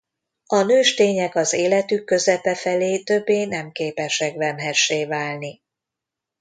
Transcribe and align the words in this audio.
A 0.45 0.61
nőstények 0.63 1.35
az 1.35 1.53
életük 1.53 2.05
közepe 2.05 2.55
felé 2.55 3.03
többé 3.03 3.45
nem 3.45 3.71
képesek 3.71 4.35
vemhessé 4.35 5.05
válni. 5.05 5.61